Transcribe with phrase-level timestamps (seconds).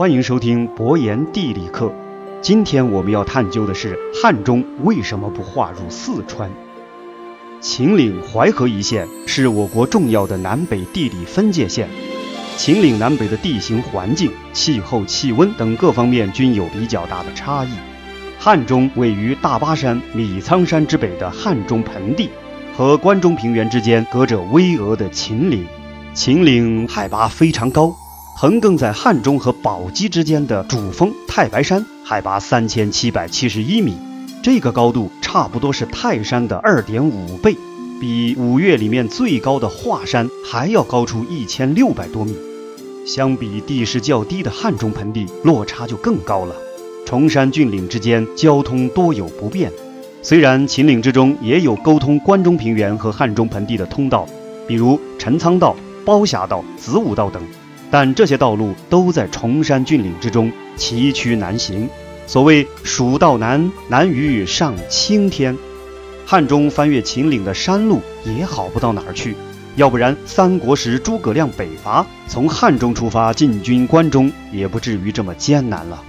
[0.00, 1.92] 欢迎收听博言地理课。
[2.40, 6.50] 今天我们要探究的是汉中为什么不划入四川？
[7.60, 11.86] 秦岭淮河一线是我国重要的南北地理分界线。
[12.56, 17.68] 秦岭南北的地形环境、气候、气温等各方面均有比较大的差异。
[18.38, 22.30] 汉中位于大巴山、米仓山之北的汉中盆地，
[22.74, 25.66] 和关中平原之间隔着巍峨的秦岭。
[26.14, 27.94] 秦岭海拔非常高。
[28.36, 33.98] 横亘在汉中和宝鸡之间的主峰太白山，海拔三千七百七十一米，
[34.42, 37.54] 这个高度差不多是泰山的二点五倍，
[38.00, 42.34] 比五岳里面最高的华山还要高出一千六百多米。
[43.06, 46.54] 相比地势较低的汉中盆地，落差就更高了。
[47.04, 49.70] 崇山峻岭之间交通多有不便，
[50.22, 54.26] 虽然秦岭之中也有沟通关中平原和汉中盆地的通道，
[54.66, 55.76] 比如陈仓道、
[56.06, 57.42] 包峡道、子午道等。
[57.90, 61.88] 但这些道路都在崇山峻岭之中，崎岖难行。
[62.26, 65.56] 所谓“蜀道难，难于上青天”。
[66.24, 69.34] 汉中翻越秦岭的山路也好不到哪儿去，
[69.74, 76.00] 要不然三国时诸葛亮北伐，从汉中出发进军关中，也不至于这么艰难了。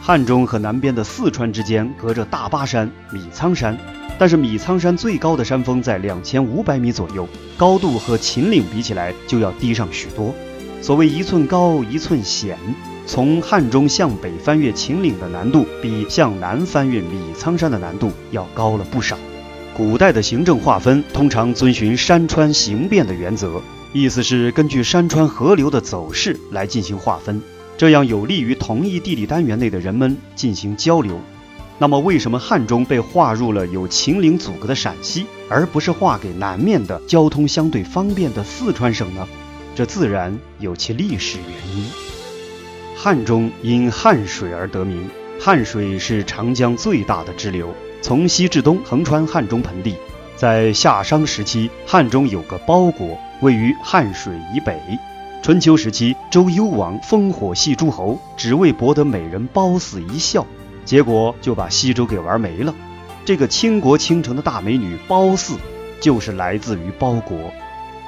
[0.00, 3.78] 汉中和南边的四川之间隔着大巴山、米仓山，
[4.18, 10.34] 但是米仓山最高的山峰在两千五百米左右，高度和秦岭比起来就要低上许多。
[10.82, 12.58] 所谓一寸高一寸险，
[13.06, 19.16] 从汉中向北翻越秦岭的难度，比向南翻越米仓山的难度要高了不少。
[19.76, 27.40] 古代的行政划分通常遵循山川形变的原则，意思是根据山川河流的走势来进行划分，
[27.78, 31.16] 这样有利于同一地理单元内的人们进行交流。
[31.78, 39.28] 那么，为什么汉中被划入了有秦岭阻隔的陕西，而不是划给南面的交通相对方便的四川省呢？
[39.74, 41.86] 这自然有其历史原因。
[42.96, 45.08] 汉中因汉水而得名，
[45.40, 49.96] 汉水是长江最大的支流，从西至东横穿汉中盆地。
[50.36, 54.80] 在夏商时期，汉中有个包国，位于汉水以北。
[55.42, 60.46] 春秋时期，周幽王烽火戏诸侯，只为博得美人褒姒一笑，
[60.84, 62.74] 结果就把西周给玩没了。
[63.24, 65.56] 这个倾国倾城的大美女褒姒，
[66.00, 67.36] 就是来自于包国。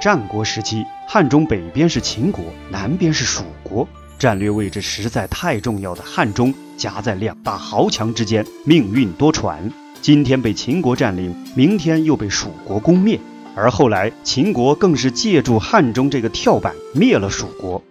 [0.00, 0.84] 战国时期。
[1.06, 3.88] 汉中北边是秦国，南边是蜀国，
[4.18, 9.56] 战略位置实在太重要的汉中夹在两大豪强之间，命运多舛。
[10.02, 13.18] 今天被秦国占领，明天又被蜀国攻灭，
[13.54, 17.82] 而后来秦国更是借助汉中这个跳板灭了蜀国。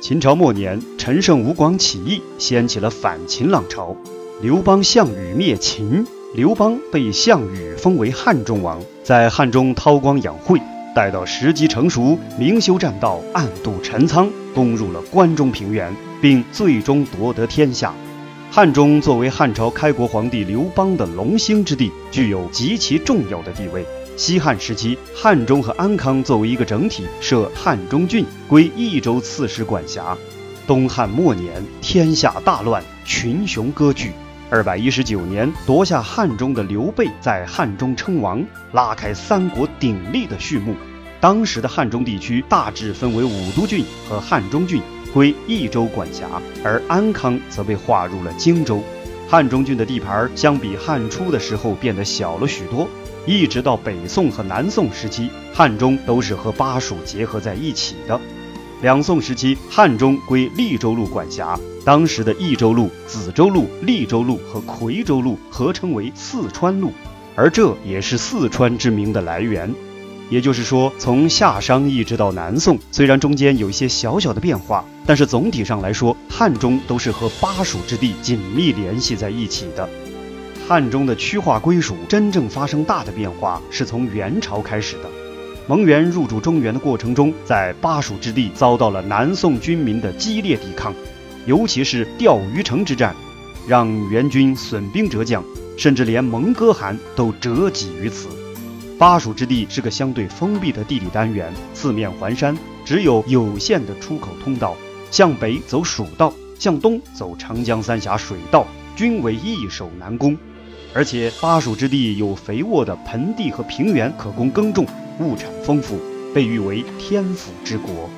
[0.00, 3.96] 秦朝末年，陈胜吴广起义，掀起了反秦浪潮。
[4.42, 10.60] 刘邦、项羽灭秦，刘邦被项羽封为汉中王，在汉中韬光养晦。
[10.98, 17.94] 待到时机成熟，明修栈道，暗度陈仓，攻入了关中平原，并最终夺得天下。
[18.50, 23.86] 汉中作为汉朝开国皇帝刘邦的龙兴之地，具有极其重要的地位。
[24.16, 30.18] 西汉时期，汉中和安康作为一个整体，设汉中郡，归益州刺史管辖。
[30.66, 34.10] 东汉末年，天下大乱，群雄割据。
[34.50, 38.42] 二百一十九年，夺下汉中的刘备在汉中称王，
[38.72, 40.74] 拉开三国鼎立的序幕。
[41.20, 44.80] 当时的汉中地区大致分为武都郡和汉中郡，
[45.12, 46.26] 归益州管辖，
[46.64, 48.82] 而安康则被划入了荆州。
[49.28, 52.88] 汉中郡的地盘相比汉初的时候变得小了许多。
[53.26, 58.18] 一直到北宋和南宋时期，汉中都是和巴蜀结合在一起的。
[58.80, 61.58] 两宋时期，汉中归利州路管辖。
[61.84, 66.92] 当时的益州路、梓州路、利州路和夔州路合称为四川路，
[67.34, 69.74] 而这也是四川之名的来源。
[70.30, 79.88] 也就是说，从夏商一直到南宋，虽然中间有一些小小的变化，但是总体上来说，汉中都是和巴蜀之地紧密联系在一起的。
[80.68, 85.08] 汉中的区划归属真正发生大的变化，是从元朝开始的。
[85.68, 90.94] 蒙元入主中原的过程中，在巴蜀之地遭到了南宋军民的激烈抵抗，
[91.44, 93.14] 尤其是钓鱼城之战，
[93.68, 95.44] 让元军损兵折将，
[95.76, 98.28] 甚至连蒙哥汗都折戟于此。
[98.98, 104.74] 巴蜀之地是个相对封闭的地理单元，四面环山，只有有限的出口通道，
[105.10, 108.66] 向北走蜀道，向东走长江三峡水道，
[108.96, 110.34] 均为易守难攻。
[110.94, 114.86] 而且巴蜀之地有肥沃的盆地和平原可供耕种。
[115.20, 115.98] 物产丰富，
[116.34, 118.08] 被誉为天府之国。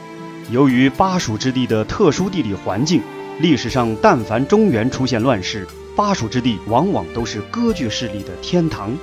[0.50, 3.02] 由于巴蜀之地的特殊地理环境，
[3.38, 5.66] 历史上但凡中原出现乱世，
[5.96, 8.96] 巴蜀之地往往都是割据势力的天堂。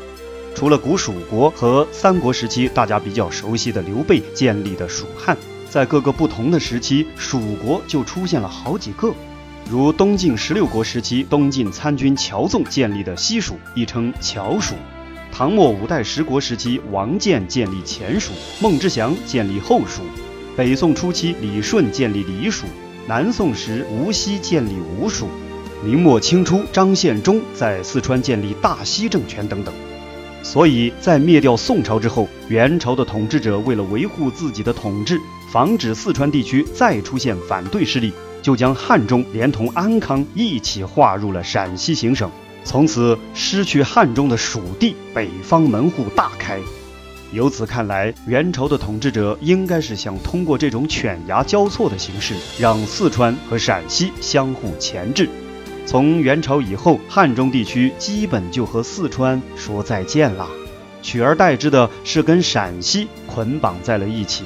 [0.55, 5.38] 除了古蜀国和三国时期大家比较熟悉的刘备建立的蜀汉，
[5.69, 9.13] 在各个不同的时期，蜀国就出现了好几个。
[9.69, 14.73] 如东晋十六国时期东晋参军乔纵建立的西蜀，亦称乔蜀；
[15.37, 20.01] 唐末五代十国时期王建建立前蜀，孟知祥建立后蜀；
[20.55, 22.65] 北宋初期李顺建立李蜀，
[23.07, 25.27] 南宋时吴锡建立吴蜀，
[25.85, 29.71] 明末清初张献忠在四川建立大西政权等等。
[30.41, 35.19] 所以在灭掉宋朝之后，元朝的统治者为了维护自己的统治，
[35.51, 38.11] 防止四川地区再出现反对势力。
[38.41, 42.31] 就将汉中连同安康一起划入了陕西行省，
[42.67, 46.59] 从此失去汉中的蜀地，北方门户大开。
[47.31, 55.29] 由此看来，元朝的统治者应该是想通过这种犬牙交错的形式，让四川和陕西相互钳制。
[55.85, 60.45] 从元朝以后，汉中地区基本就和四川说再见了，
[61.01, 64.43] 取而代之的是跟陕西捆绑在了一起。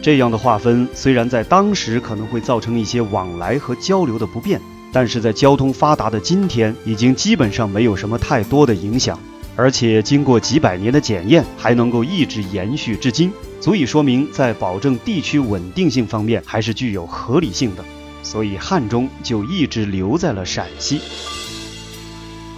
[0.00, 4.58] 这样的划分虽然在当时可能会造成一些往来和交流的不便，
[4.94, 9.18] 但是在交通发达的今天，已经基本上没有什么太多的影响。
[9.56, 17.84] 而且经过几百年的检验，还能够一直延续至今，足以说明在保证地区稳定性方面还是具有合理性的。
[18.22, 21.00] 所以汉中就一直留在了陕西。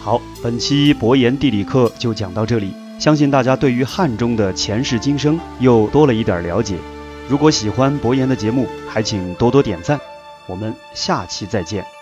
[0.01, 6.77] 好，本期博言地理课就讲到这里，相信大家对于汉中的前世今生又多了一点了解。
[7.29, 9.99] 如果喜欢博言的节目，还请多多点赞。
[10.47, 11.96] 我们下期再见。